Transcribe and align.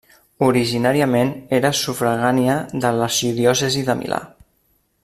Originalment 0.45 1.33
era 1.57 1.71
sufragània 1.81 2.57
de 2.87 2.93
l'arxidiòcesi 3.03 3.89
de 3.93 3.99
Milà. 4.03 4.23